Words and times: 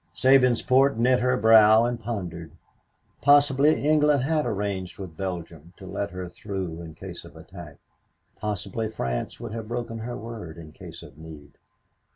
Sabinsport 0.15 0.97
knit 0.97 1.19
her 1.19 1.37
brow 1.37 1.85
and 1.85 1.99
pondered. 1.99 2.53
Possibly 3.21 3.85
England 3.85 4.23
had 4.23 4.47
arranged 4.47 4.97
with 4.97 5.15
Belgium 5.15 5.73
to 5.77 5.85
let 5.85 6.09
her 6.09 6.27
through 6.27 6.81
in 6.81 6.95
case 6.95 7.23
of 7.23 7.35
attack 7.35 7.77
possibly 8.35 8.89
France 8.89 9.39
would 9.39 9.51
have 9.51 9.67
broken 9.67 9.99
her 9.99 10.17
word 10.17 10.57
in 10.57 10.71
case 10.71 11.03
of 11.03 11.19
need. 11.19 11.51